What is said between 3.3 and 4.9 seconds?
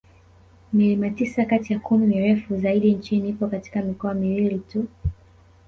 katika mikoa miwili tu